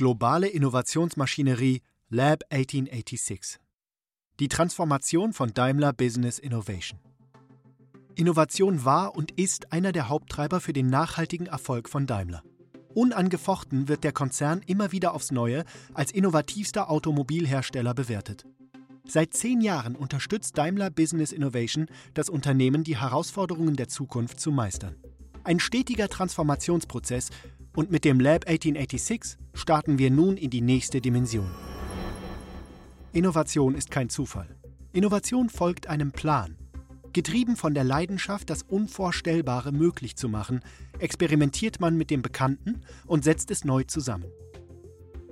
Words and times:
globale 0.00 0.46
Innovationsmaschinerie 0.46 1.82
Lab 2.08 2.44
1886. 2.48 3.60
Die 4.38 4.48
Transformation 4.48 5.34
von 5.34 5.52
Daimler 5.52 5.92
Business 5.92 6.38
Innovation. 6.38 6.98
Innovation 8.14 8.86
war 8.86 9.14
und 9.14 9.32
ist 9.32 9.74
einer 9.74 9.92
der 9.92 10.08
Haupttreiber 10.08 10.60
für 10.60 10.72
den 10.72 10.86
nachhaltigen 10.86 11.48
Erfolg 11.48 11.86
von 11.86 12.06
Daimler. 12.06 12.42
Unangefochten 12.94 13.88
wird 13.88 14.02
der 14.02 14.12
Konzern 14.12 14.62
immer 14.66 14.90
wieder 14.90 15.12
aufs 15.12 15.32
Neue 15.32 15.64
als 15.92 16.12
innovativster 16.12 16.88
Automobilhersteller 16.88 17.92
bewertet. 17.92 18.46
Seit 19.06 19.34
zehn 19.34 19.60
Jahren 19.60 19.96
unterstützt 19.96 20.56
Daimler 20.56 20.88
Business 20.88 21.30
Innovation 21.30 21.88
das 22.14 22.30
Unternehmen, 22.30 22.84
die 22.84 22.96
Herausforderungen 22.96 23.76
der 23.76 23.88
Zukunft 23.88 24.40
zu 24.40 24.50
meistern. 24.50 24.96
Ein 25.44 25.60
stetiger 25.60 26.08
Transformationsprozess 26.08 27.28
und 27.74 27.90
mit 27.90 28.04
dem 28.04 28.20
Lab 28.20 28.46
1886 28.46 29.38
starten 29.54 29.98
wir 29.98 30.10
nun 30.10 30.36
in 30.36 30.50
die 30.50 30.60
nächste 30.60 31.00
Dimension. 31.00 31.50
Innovation 33.12 33.74
ist 33.74 33.90
kein 33.90 34.08
Zufall. 34.08 34.48
Innovation 34.92 35.48
folgt 35.48 35.88
einem 35.88 36.12
Plan. 36.12 36.56
Getrieben 37.12 37.56
von 37.56 37.74
der 37.74 37.84
Leidenschaft, 37.84 38.50
das 38.50 38.62
Unvorstellbare 38.62 39.72
möglich 39.72 40.16
zu 40.16 40.28
machen, 40.28 40.60
experimentiert 40.98 41.80
man 41.80 41.96
mit 41.96 42.10
dem 42.10 42.22
Bekannten 42.22 42.82
und 43.06 43.24
setzt 43.24 43.50
es 43.50 43.64
neu 43.64 43.82
zusammen. 43.84 44.26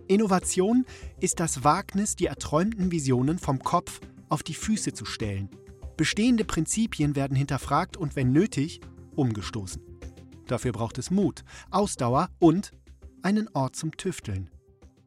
Innovation 0.09 0.87
ist 1.21 1.39
das 1.39 1.63
Wagnis, 1.65 2.17
die 2.17 2.27
erträumten 2.27 2.91
Visionen 2.91 3.39
vom 3.39 3.61
Kopf 3.61 4.01
auf 4.29 4.43
die 4.43 4.55
Füße 4.55 4.93
zu 4.93 5.05
stellen. 5.05 5.51
Bestehende 5.97 6.45
Prinzipien 6.45 7.15
werden 7.15 7.37
hinterfragt 7.37 7.97
und, 7.97 8.17
wenn 8.17 8.33
nötig, 8.33 8.81
umgestoßen. 9.15 9.88
Dafür 10.49 10.73
braucht 10.73 10.99
es 10.99 11.11
Mut, 11.11 11.45
Ausdauer 11.71 12.31
und 12.41 12.73
einen 13.23 13.49
Ort 13.55 13.77
zum 13.77 13.97
Tüfteln. 13.97 14.51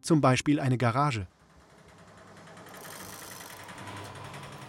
Zum 0.01 0.21
Beispiel 0.21 0.59
eine 0.59 0.77
Garage. 0.77 1.27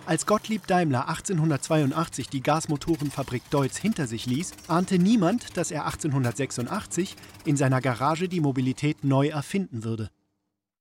Als 0.05 0.27
Gottlieb 0.27 0.67
Daimler 0.67 1.09
1882 1.09 2.28
die 2.28 2.43
Gasmotorenfabrik 2.43 3.48
Deutz 3.50 3.77
hinter 3.77 4.09
sich 4.09 4.27
ließ, 4.27 4.50
ahnte 4.67 4.98
niemand, 4.98 5.56
dass 5.56 5.70
er 5.70 5.84
1886 5.87 7.15
in 7.45 7.56
seiner 7.56 7.81
Garage 7.81 8.28
die 8.28 8.41
Mobilität 8.41 9.05
neu 9.05 9.28
erfinden 9.28 9.84
würde. 9.84 10.11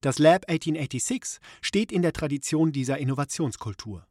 Das 0.01 0.17
Lab 0.17 0.49
1886 0.49 1.39
steht 1.61 1.91
in 1.91 2.01
der 2.01 2.13
Tradition 2.13 2.71
dieser 2.71 2.97
Innovationskultur. 2.97 4.07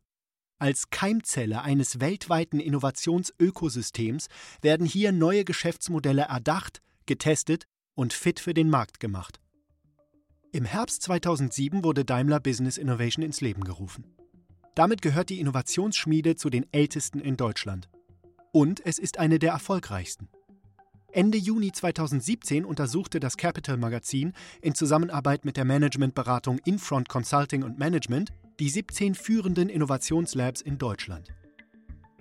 Als 0.61 0.91
Keimzelle 0.91 1.63
eines 1.63 2.01
weltweiten 2.01 2.61
Innovationsökosystems 2.61 4.29
werden 4.61 4.85
hier 4.85 5.11
neue 5.11 5.47
Geschäftsmodelle 5.47 6.25
erdacht, 6.25 6.83
getestet 7.07 7.65
und 7.95 8.13
fit 8.13 8.41
für 8.41 8.53
den 8.53 8.69
Markt 8.69 9.01
gemacht. 9.01 9.41
Im 10.53 10.67
Herbst 10.67 11.01
2007 11.01 11.83
wurde 11.83 12.05
Daimler 12.05 12.41
Business 12.41 12.77
Innovation 12.77 13.25
ins 13.25 13.41
Leben 13.41 13.65
gerufen. 13.65 14.05
Damit 14.75 15.01
gehört 15.01 15.31
die 15.31 15.41
Innovationsschmiede 15.41 16.37
zu 16.37 16.51
den 16.51 16.71
ältesten 16.75 17.21
in 17.21 17.39
Deutschland. 17.39 17.89
Und 18.53 18.85
es 18.85 18.99
ist 18.99 19.19
eine 19.19 19.39
der 19.39 19.53
erfolgreichsten. 19.53 20.29
Ende 21.11 21.39
Juni 21.39 21.73
2017 21.73 22.67
untersuchte 22.67 23.19
das 23.19 23.39
Capital 23.39 23.79
Magazin 23.79 24.35
in 24.61 24.75
Zusammenarbeit 24.75 25.47
mit 25.47 25.57
der 25.57 25.65
Managementberatung 25.65 26.59
Infront 26.67 27.09
Consulting 27.09 27.63
und 27.63 27.79
Management 27.79 28.31
die 28.61 28.69
17 28.69 29.15
führenden 29.15 29.69
Innovationslabs 29.71 30.61
in 30.61 30.77
Deutschland. 30.77 31.35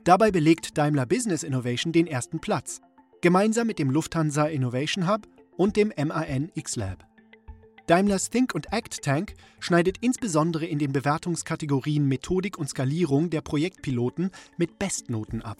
Dabei 0.05 0.31
belegt 0.31 0.77
Daimler 0.77 1.05
Business 1.05 1.43
Innovation 1.43 1.91
den 1.91 2.07
ersten 2.07 2.39
Platz, 2.39 2.79
gemeinsam 3.21 3.67
mit 3.67 3.77
dem 3.77 3.91
Lufthansa 3.91 4.45
Innovation 4.45 5.07
Hub 5.11 5.27
und 5.57 5.75
dem 5.75 5.91
MAN 5.97 6.49
X-Lab. 6.55 7.05
Daimlers 7.87 8.29
Think 8.29 8.55
und 8.55 8.71
Act 8.71 9.01
Tank 9.01 9.33
schneidet 9.59 9.97
insbesondere 9.99 10.65
in 10.65 10.79
den 10.79 10.93
Bewertungskategorien 10.93 12.07
Methodik 12.07 12.57
und 12.57 12.69
Skalierung 12.69 13.29
der 13.29 13.41
Projektpiloten 13.41 14.31
mit 14.57 14.79
Bestnoten 14.79 15.41
ab. 15.41 15.57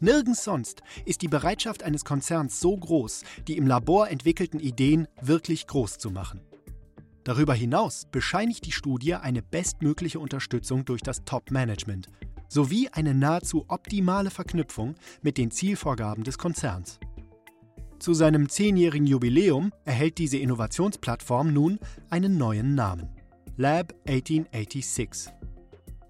Nirgends 0.00 0.44
sonst 0.44 0.82
ist 1.04 1.22
die 1.22 1.28
Bereitschaft 1.28 1.82
eines 1.82 2.04
Konzerns 2.04 2.60
so 2.60 2.76
groß, 2.76 3.24
die 3.48 3.56
im 3.56 3.66
Labor 3.66 4.08
entwickelten 4.08 4.60
Ideen 4.60 5.08
wirklich 5.20 5.66
groß 5.66 5.98
zu 5.98 6.10
machen. 6.10 6.40
Darüber 7.28 7.52
hinaus 7.52 8.06
bescheinigt 8.10 8.64
die 8.64 8.72
Studie 8.72 9.12
eine 9.12 9.42
bestmögliche 9.42 10.18
Unterstützung 10.18 10.86
durch 10.86 11.02
das 11.02 11.24
Top-Management 11.26 12.06
sowie 12.48 12.88
eine 12.90 13.12
nahezu 13.12 13.66
optimale 13.68 14.30
Verknüpfung 14.30 14.94
mit 15.20 15.36
den 15.36 15.50
Zielvorgaben 15.50 16.24
des 16.24 16.38
Konzerns. 16.38 16.98
Zu 17.98 18.14
seinem 18.14 18.48
zehnjährigen 18.48 19.06
Jubiläum 19.06 19.74
erhält 19.84 20.16
diese 20.16 20.38
Innovationsplattform 20.38 21.52
nun 21.52 21.78
einen 22.08 22.38
neuen 22.38 22.74
Namen: 22.74 23.10
Lab 23.58 23.92
1886. 24.06 25.30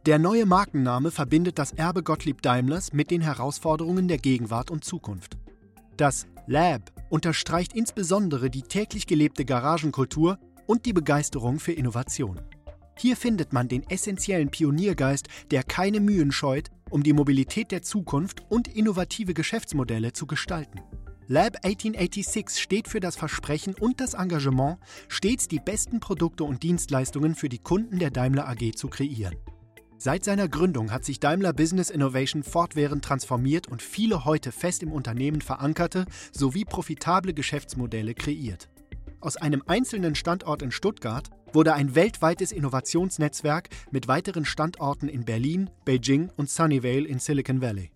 Der 0.07 0.21
neue 0.21 0.47
Markenname 0.47 1.11
verbindet 1.11 1.59
das 1.59 1.73
Erbe 1.73 2.05
Gottlieb 2.05 2.43
Daimlers 2.43 2.93
mit 2.93 3.11
den 3.11 3.23
Herausforderungen 3.23 4.07
der 4.07 4.19
Gegenwart 4.19 4.71
und 4.71 4.85
Zukunft. 4.85 5.37
Das 5.97 6.29
Lab 6.47 6.93
unterstreicht 7.11 7.73
insbesondere 7.73 8.51
die 8.51 8.63
täglich 8.63 9.09
gelebte 9.09 9.45
Garagenkultur 9.45 10.39
und 10.69 10.87
die 10.87 10.93
Begeisterung 10.93 11.59
für 11.59 11.73
Innovation. 11.73 12.41
Hier 12.97 13.17
findet 13.17 13.53
man 13.53 13.69
den 13.69 13.89
essentiellen 13.89 14.51
Pioniergeist, 14.51 15.29
der 15.51 15.63
keine 15.63 15.99
Mühen 15.99 16.31
scheut, 16.31 16.69
um 16.91 17.03
die 17.03 17.13
Mobilität 17.13 17.73
der 17.73 17.83
Zukunft 17.83 18.43
und 18.49 18.69
innovative 18.69 19.35
Geschäftsmodelle 19.35 20.13
zu 20.13 20.27
gestalten. 20.27 20.81
Lab 21.27 21.57
1886 21.63 22.63
steht 22.63 22.89
für 22.89 23.01
das 23.01 23.17
Versprechen 23.17 23.75
und 23.75 24.01
das 24.01 24.15
Engagement, 24.15 24.79
stets 25.09 25.49
die 25.49 25.61
besten 25.61 26.01
Produkte 26.01 26.45
und 26.45 26.63
Dienstleistungen 26.63 27.35
für 27.35 27.49
die 27.49 27.59
Kunden 27.59 27.99
der 27.99 28.11
Daimler 28.11 28.49
AG 28.49 28.75
zu 28.77 28.89
kreieren. 28.89 29.37
Seit 29.97 30.25
seiner 30.25 30.49
Gründung 30.49 30.93
hat 30.93 31.05
sich 31.05 31.19
Daimler 31.19 31.53
Business 31.53 31.91
Innovation 31.91 32.43
fortwährend 32.43 33.05
transformiert 33.05 33.69
und 33.69 33.83
viele 33.83 34.25
heute 34.25 34.53
fest 34.53 34.83
im 34.83 34.93
Unternehmen 34.93 35.41
verankerte 35.41 36.07
sowie 36.33 36.65
profitable 36.65 37.35
Geschäftsmodelle 37.35 38.15
kreiert. 38.15 38.69
Aus 39.21 39.37
einem 39.37 39.65
einzelnen 39.67 40.15
Standort 40.15 40.63
in 40.63 40.71
Stuttgart 40.71 41.29
wurde 41.53 41.75
ein 41.75 41.97
weltweites 41.97 42.53
Innovationsnetzwerk 42.53 43.69
mit 43.91 44.07
weiteren 44.07 44.45
Standorten 44.45 45.09
in 45.09 45.25
Berlin, 45.25 45.71
Beijing 45.85 46.31
und 46.37 46.49
Sunnyvale 46.49 47.07
in 47.07 47.19
Silicon 47.19 47.61
Valley. 47.61 47.91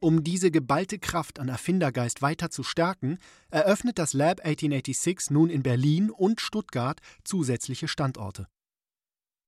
Um 0.00 0.22
diese 0.22 0.50
geballte 0.50 0.98
Kraft 0.98 1.38
an 1.38 1.48
Erfindergeist 1.48 2.20
weiter 2.20 2.50
zu 2.50 2.62
stärken, 2.62 3.18
eröffnet 3.50 3.98
das 3.98 4.12
Lab 4.12 4.40
1886 4.40 5.30
nun 5.30 5.48
in 5.48 5.62
Berlin 5.62 6.10
und 6.10 6.40
Stuttgart 6.40 7.00
zusätzliche 7.24 7.88
Standorte. 7.88 8.46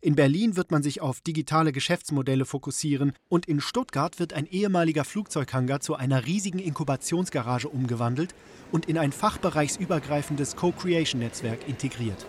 In 0.02 0.14
Berlin 0.14 0.56
wird 0.56 0.70
man 0.70 0.82
sich 0.82 1.02
auf 1.02 1.20
digitale 1.20 1.72
Geschäftsmodelle 1.72 2.46
fokussieren 2.46 3.12
und 3.28 3.44
in 3.44 3.60
Stuttgart 3.60 4.18
wird 4.18 4.32
ein 4.32 4.46
ehemaliger 4.46 5.04
Flugzeughangar 5.04 5.80
zu 5.80 5.94
einer 5.94 6.24
riesigen 6.24 6.58
Inkubationsgarage 6.58 7.68
umgewandelt 7.68 8.34
und 8.72 8.86
in 8.86 8.96
ein 8.96 9.12
fachbereichsübergreifendes 9.12 10.56
Co-Creation-Netzwerk 10.56 11.68
integriert. 11.68 12.24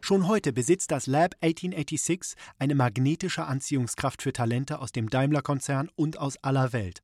Schon 0.00 0.28
heute 0.28 0.54
besitzt 0.54 0.90
das 0.90 1.06
Lab 1.06 1.34
1886 1.42 2.34
eine 2.58 2.74
magnetische 2.74 3.44
Anziehungskraft 3.44 4.22
für 4.22 4.32
Talente 4.32 4.78
aus 4.78 4.92
dem 4.92 5.10
Daimler-Konzern 5.10 5.90
und 5.94 6.18
aus 6.18 6.38
aller 6.42 6.72
Welt. 6.72 7.02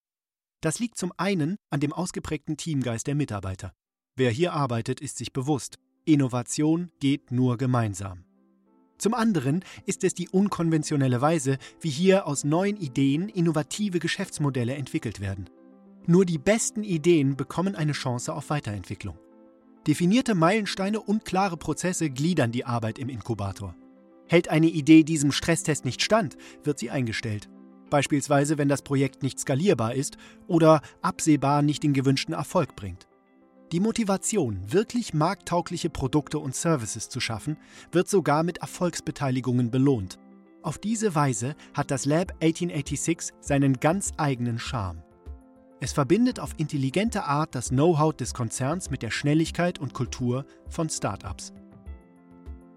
Das 0.63 0.79
liegt 0.79 0.97
zum 0.97 1.13
einen 1.19 1.57
an 1.69 1.81
dem 1.81 1.93
ausgeprägten 1.93 2.57
Teamgeist 2.57 3.07
der 3.07 3.15
Mitarbeiter. 3.15 3.73
Wer 4.17 4.31
hier 4.31 4.53
arbeitet, 4.55 5.01
ist 5.01 5.19
sich 5.19 5.33
bewusst, 5.33 5.79
Innovation 6.05 6.91
geht 7.01 7.31
nur 7.31 7.59
gemeinsam. 7.59 8.25
Zum 8.99 9.15
anderen 9.15 9.65
ist 9.87 10.05
es 10.05 10.15
die 10.15 10.29
unkonventionelle 10.29 11.21
Weise, 11.21 11.59
wie 11.81 11.91
hier 11.91 12.27
aus 12.27 12.45
neuen 12.45 12.77
Ideen 12.77 13.29
innovative 13.29 13.99
Geschäftsmodelle 13.99 14.75
entwickelt 14.75 15.21
werden. 15.21 15.49
Nur 16.07 16.25
die 16.25 16.39
besten 16.39 16.83
Ideen 16.83 17.37
bekommen 17.37 17.77
eine 17.77 17.93
Chance 17.93 18.35
auf 18.35 18.51
Weiterentwicklung. 18.51 19.19
Definierte 19.87 20.35
Meilensteine 20.35 21.01
und 21.01 21.25
klare 21.25 21.57
Prozesse 21.57 22.11
gliedern 22.11 22.53
die 22.53 22.65
Arbeit 22.65 22.99
im 22.99 23.09
Inkubator. 23.09 23.75
Hält 24.29 24.49
eine 24.49 24.69
Idee 24.69 25.03
diesem 25.03 25.33
Stresstest 25.33 25.85
nicht 25.85 26.03
stand, 26.03 26.37
wird 26.63 26.79
sie 26.79 26.91
eingestellt. 26.91 27.49
Beispielsweise, 27.91 28.59
wenn 28.59 28.69
das 28.69 28.83
Projekt 28.83 29.23
nicht 29.23 29.41
skalierbar 29.41 29.95
ist 29.95 30.17
oder 30.47 30.83
absehbar 31.03 31.63
nicht 31.63 31.83
den 31.83 31.93
gewünschten 31.93 32.35
Erfolg 32.35 32.77
bringt. 32.77 33.10
Die 33.73 33.79
Motivation, 33.79 34.61
wirklich 34.67 35.15
markttaugliche 35.15 35.91
Produkte 35.91 36.41
und 36.41 36.57
Services 36.57 37.09
zu 37.09 37.21
schaffen, 37.21 37.57
wird 37.93 38.09
sogar 38.09 38.43
mit 38.43 38.59
Erfolgsbeteiligungen 38.59 39.71
belohnt. 39.71 40.19
Auf 40.63 40.79
diese 40.79 41.15
Weise 41.15 41.55
hat 41.73 41.93
das 41.93 42.05
Lab 42.05 42.33
1886 42.41 43.33
seinen 43.41 43.75
ganz 43.75 44.11
eigenen 44.17 44.59
Charme. 44.59 45.05
Es 45.79 45.93
verbindet 45.93 46.41
auf 46.41 46.51
intelligente 46.57 47.25
Art 47.25 47.55
das 47.55 47.69
Know-how 47.69 48.13
des 48.13 48.35
Konzerns 48.35 48.91
mit 48.91 49.03
der 49.03 49.11
Schnelligkeit 49.11 49.79
und 49.79 49.95
Kultur 49.95 50.45
von 50.69 50.91
Startups. 50.91 51.53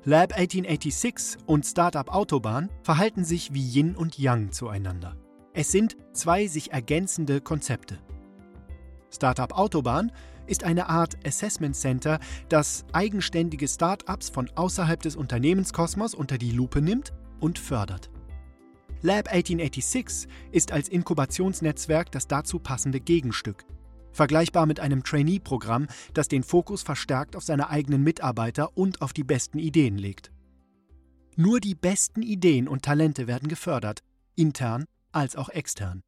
Lab 0.06 0.34
1886 0.34 1.40
und 1.48 1.66
Startup 1.66 2.14
Autobahn 2.14 2.70
verhalten 2.84 3.26
sich 3.26 3.52
wie 3.54 3.68
Yin 3.68 3.96
und 3.96 4.20
Yang 4.20 4.52
zueinander. 4.52 5.18
Es 5.54 5.72
sind 5.72 5.98
zwei 6.14 6.46
sich 6.46 6.72
ergänzende 6.72 7.42
Konzepte. 7.42 7.98
Startup 9.10 9.58
Autobahn 9.58 10.12
ist 10.48 10.64
eine 10.64 10.90
Art 10.90 11.18
Assessment 11.26 11.76
Center, 11.76 12.20
das 12.50 12.86
eigenständige 12.94 13.68
Start-ups 13.68 14.30
von 14.30 14.50
außerhalb 14.56 15.02
des 15.02 15.16
Unternehmenskosmos 15.16 16.16
unter 16.16 16.38
die 16.38 16.52
Lupe 16.52 16.82
nimmt 16.82 17.14
und 17.40 17.60
fördert. 17.60 18.10
Lab 19.02 19.28
1886 19.28 20.30
ist 20.52 20.72
als 20.72 20.88
Inkubationsnetzwerk 20.88 22.12
das 22.12 22.28
dazu 22.28 22.60
passende 22.60 23.02
Gegenstück. 23.02 23.66
Vergleichbar 24.14 24.66
mit 24.66 24.80
einem 24.80 25.04
Trainee-Programm, 25.04 25.88
das 26.14 26.28
den 26.28 26.44
Fokus 26.44 26.84
verstärkt 26.84 27.36
auf 27.36 27.44
seine 27.44 27.70
eigenen 27.70 28.04
Mitarbeiter 28.04 28.78
und 28.78 29.02
auf 29.02 29.12
die 29.12 29.24
besten 29.24 29.60
Ideen 29.60 29.98
legt. 29.98 30.32
Nur 31.36 31.60
die 31.60 31.76
besten 31.76 32.22
Ideen 32.22 32.68
und 32.68 32.84
Talente 32.84 33.28
werden 33.28 33.50
gefördert, 33.50 34.04
intern 34.36 34.86
als 35.12 35.36
auch 35.36 35.50
extern. 35.50 36.02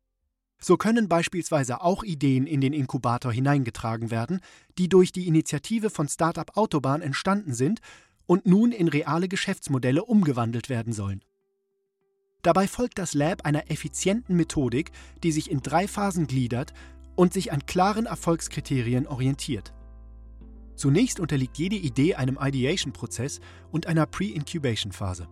So 0.67 0.77
können 0.77 1.07
beispielsweise 1.07 1.81
auch 1.81 2.03
Ideen 2.03 2.47
in 2.47 2.59
den 2.59 2.73
Inkubator 2.73 3.31
hineingetragen 3.31 4.09
werden, 4.09 4.39
die 4.79 4.89
durch 4.89 5.11
die 5.11 5.27
Initiative 5.27 5.91
von 5.91 6.07
Startup 6.07 6.57
Autobahn 6.57 7.03
entstanden 7.03 7.53
sind 7.53 7.81
und 8.25 8.47
nun 8.47 8.71
in 8.71 8.87
reale 8.87 9.27
Geschäftsmodelle 9.27 10.03
umgewandelt 10.03 10.67
werden 10.67 10.91
sollen. 10.91 11.21
Dabei 12.41 12.67
folgt 12.67 12.97
das 12.97 13.13
Lab 13.13 13.45
einer 13.45 13.69
effizienten 13.69 14.35
Methodik, 14.35 14.89
die 15.21 15.31
sich 15.31 15.51
in 15.51 15.61
drei 15.61 15.87
Phasen 15.87 16.25
gliedert 16.25 16.73
und 17.13 17.31
sich 17.31 17.51
an 17.51 17.67
klaren 17.67 18.07
Erfolgskriterien 18.07 19.05
orientiert. 19.05 19.71
Zunächst 20.73 21.19
unterliegt 21.19 21.59
jede 21.59 21.75
Idee 21.75 22.15
einem 22.15 22.39
Ideation-Prozess 22.41 23.39
und 23.71 23.85
einer 23.85 24.07
Pre-Incubation-Phase. 24.07 25.27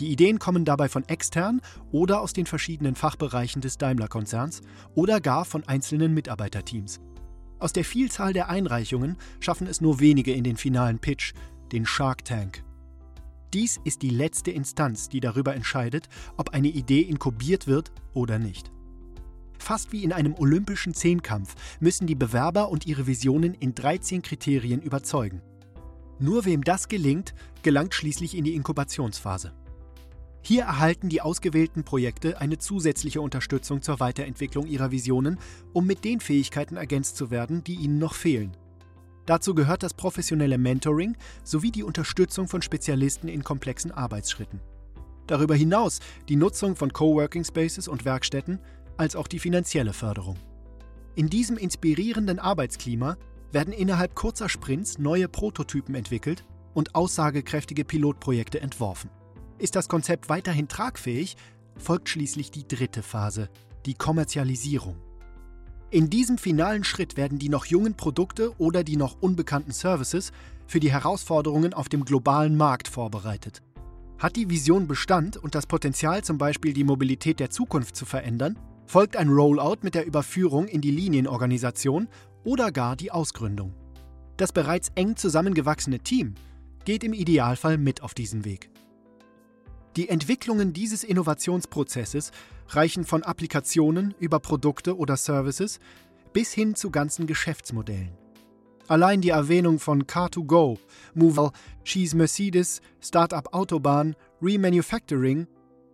Die 0.00 0.10
Ideen 0.10 0.38
kommen 0.38 0.64
dabei 0.64 0.88
von 0.88 1.06
extern 1.08 1.60
oder 1.92 2.22
aus 2.22 2.32
den 2.32 2.46
verschiedenen 2.46 2.94
Fachbereichen 2.94 3.60
des 3.60 3.76
Daimler-Konzerns 3.76 4.62
oder 4.94 5.20
gar 5.20 5.44
von 5.44 5.62
einzelnen 5.68 6.14
Mitarbeiterteams. 6.14 7.00
Aus 7.58 7.74
der 7.74 7.84
Vielzahl 7.84 8.32
der 8.32 8.48
Einreichungen 8.48 9.18
schaffen 9.40 9.66
es 9.66 9.82
nur 9.82 10.00
wenige 10.00 10.32
in 10.32 10.42
den 10.42 10.56
finalen 10.56 11.00
Pitch, 11.00 11.34
den 11.70 11.84
Shark 11.84 12.24
Tank. 12.24 12.64
Dies 13.52 13.78
ist 13.84 14.00
die 14.00 14.08
letzte 14.08 14.50
Instanz, 14.50 15.10
die 15.10 15.20
darüber 15.20 15.54
entscheidet, 15.54 16.08
ob 16.38 16.54
eine 16.54 16.68
Idee 16.68 17.02
inkubiert 17.02 17.66
wird 17.66 17.92
oder 18.14 18.38
nicht. 18.38 18.72
Fast 19.58 19.92
wie 19.92 20.02
in 20.02 20.14
einem 20.14 20.34
olympischen 20.34 20.94
Zehnkampf 20.94 21.54
müssen 21.78 22.06
die 22.06 22.14
Bewerber 22.14 22.70
und 22.70 22.86
ihre 22.86 23.06
Visionen 23.06 23.52
in 23.52 23.74
13 23.74 24.22
Kriterien 24.22 24.80
überzeugen. 24.80 25.42
Nur 26.18 26.46
wem 26.46 26.64
das 26.64 26.88
gelingt, 26.88 27.34
gelangt 27.62 27.92
schließlich 27.92 28.34
in 28.34 28.44
die 28.44 28.54
Inkubationsphase. 28.54 29.52
Hier 30.42 30.62
erhalten 30.62 31.08
die 31.08 31.20
ausgewählten 31.20 31.84
Projekte 31.84 32.40
eine 32.40 32.58
zusätzliche 32.58 33.20
Unterstützung 33.20 33.82
zur 33.82 34.00
Weiterentwicklung 34.00 34.66
ihrer 34.66 34.90
Visionen, 34.90 35.38
um 35.72 35.86
mit 35.86 36.04
den 36.04 36.20
Fähigkeiten 36.20 36.76
ergänzt 36.76 37.16
zu 37.16 37.30
werden, 37.30 37.62
die 37.62 37.74
ihnen 37.74 37.98
noch 37.98 38.14
fehlen. 38.14 38.56
Dazu 39.26 39.54
gehört 39.54 39.82
das 39.82 39.94
professionelle 39.94 40.58
Mentoring 40.58 41.16
sowie 41.44 41.70
die 41.70 41.84
Unterstützung 41.84 42.48
von 42.48 42.62
Spezialisten 42.62 43.28
in 43.28 43.44
komplexen 43.44 43.92
Arbeitsschritten. 43.92 44.60
Darüber 45.26 45.54
hinaus 45.54 46.00
die 46.28 46.36
Nutzung 46.36 46.74
von 46.74 46.92
Coworking 46.92 47.44
Spaces 47.44 47.86
und 47.86 48.04
Werkstätten, 48.04 48.58
als 48.96 49.14
auch 49.14 49.28
die 49.28 49.38
finanzielle 49.38 49.92
Förderung. 49.92 50.36
In 51.14 51.28
diesem 51.28 51.56
inspirierenden 51.56 52.38
Arbeitsklima 52.38 53.16
werden 53.52 53.72
innerhalb 53.72 54.14
kurzer 54.14 54.48
Sprints 54.48 54.98
neue 54.98 55.28
Prototypen 55.28 55.94
entwickelt 55.94 56.44
und 56.74 56.94
aussagekräftige 56.94 57.84
Pilotprojekte 57.84 58.60
entworfen. 58.60 59.10
Ist 59.60 59.76
das 59.76 59.88
Konzept 59.88 60.30
weiterhin 60.30 60.68
tragfähig, 60.68 61.36
folgt 61.76 62.08
schließlich 62.08 62.50
die 62.50 62.66
dritte 62.66 63.02
Phase, 63.02 63.50
die 63.84 63.92
Kommerzialisierung. 63.92 64.96
In 65.90 66.08
diesem 66.08 66.38
finalen 66.38 66.82
Schritt 66.82 67.18
werden 67.18 67.38
die 67.38 67.50
noch 67.50 67.66
jungen 67.66 67.94
Produkte 67.94 68.58
oder 68.58 68.84
die 68.84 68.96
noch 68.96 69.20
unbekannten 69.20 69.72
Services 69.72 70.32
für 70.66 70.80
die 70.80 70.90
Herausforderungen 70.90 71.74
auf 71.74 71.90
dem 71.90 72.06
globalen 72.06 72.56
Markt 72.56 72.88
vorbereitet. 72.88 73.60
Hat 74.18 74.36
die 74.36 74.48
Vision 74.48 74.88
Bestand 74.88 75.36
und 75.36 75.54
das 75.54 75.66
Potenzial, 75.66 76.24
zum 76.24 76.38
Beispiel 76.38 76.72
die 76.72 76.84
Mobilität 76.84 77.38
der 77.38 77.50
Zukunft 77.50 77.96
zu 77.96 78.06
verändern, 78.06 78.58
folgt 78.86 79.14
ein 79.14 79.28
Rollout 79.28 79.78
mit 79.82 79.94
der 79.94 80.06
Überführung 80.06 80.68
in 80.68 80.80
die 80.80 80.90
Linienorganisation 80.90 82.08
oder 82.44 82.72
gar 82.72 82.96
die 82.96 83.12
Ausgründung. 83.12 83.74
Das 84.38 84.52
bereits 84.52 84.90
eng 84.94 85.16
zusammengewachsene 85.16 85.98
Team 85.98 86.34
geht 86.86 87.04
im 87.04 87.12
Idealfall 87.12 87.76
mit 87.76 88.02
auf 88.02 88.14
diesen 88.14 88.46
Weg. 88.46 88.70
Die 90.00 90.08
Entwicklungen 90.08 90.72
dieses 90.72 91.04
Innovationsprozesses 91.04 92.30
reichen 92.68 93.04
von 93.04 93.22
Applikationen 93.22 94.14
über 94.18 94.40
Produkte 94.40 94.96
oder 94.96 95.18
Services 95.18 95.78
bis 96.32 96.54
hin 96.54 96.74
zu 96.74 96.90
ganzen 96.90 97.26
Geschäftsmodellen. 97.26 98.16
Allein 98.88 99.20
die 99.20 99.28
Erwähnung 99.28 99.78
von 99.78 100.04
Car2Go, 100.04 100.78
Movil, 101.12 101.50
Cheese 101.84 102.16
Mercedes, 102.16 102.80
Startup 103.02 103.52
Autobahn, 103.52 104.16
Remanufacturing 104.40 105.46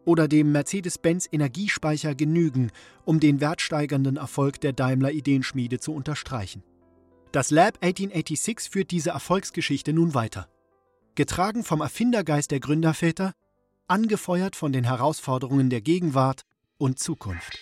oder 0.05 0.29
dem 0.29 0.53
Mercedes-Benz 0.53 1.29
Energiespeicher 1.33 2.15
genügen, 2.15 2.71
um 3.05 3.19
den 3.19 3.41
wertsteigernden 3.41 4.19
Erfolg 4.19 4.61
der 4.61 4.73
Daimler 4.73 5.11
Ideenschmiede 5.11 5.81
zu 5.81 5.93
unterstreichen. 5.93 6.63
Das 7.33 7.51
Lab 7.51 7.79
1886 7.81 8.71
führt 8.71 8.93
diese 8.93 9.11
Erfolgsgeschichte 9.11 9.93
nun 9.93 10.15
weiter. 10.15 10.49
Getragen 11.17 11.65
vom 11.65 11.81
Erfindergeist 11.81 12.53
der 12.53 12.61
Gründerväter 12.61 13.33
angefeuert 13.89 14.57
von 14.57 14.73
den 14.73 14.85
Herausforderungen 14.85 15.71
der 15.71 15.81
Gegenwart 15.81 16.43
und 16.79 16.99
Zukunft. 16.99 17.59